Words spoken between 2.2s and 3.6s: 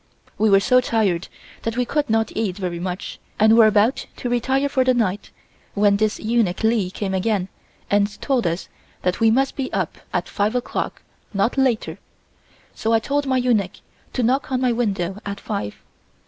eat very much and